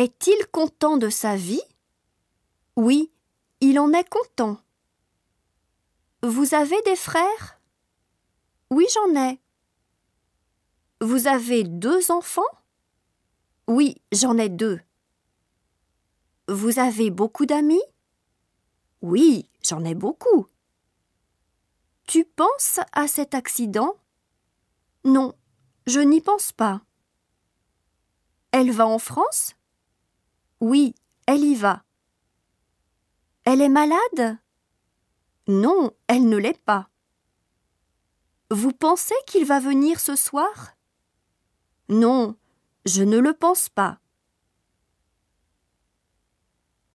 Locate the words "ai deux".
14.38-14.80